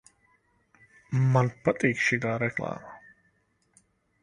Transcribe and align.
Man 1.35 1.51
patīk 1.67 2.01
šitā 2.07 2.33
reklāma! 2.47 2.97